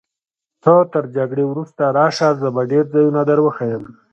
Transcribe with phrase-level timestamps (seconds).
[0.63, 3.83] ته تر جګړې وروسته راشه، زه به ډېر ځایونه در وښیم.